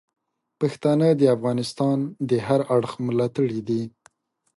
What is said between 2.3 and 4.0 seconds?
هر اړخ ملاتړي دي.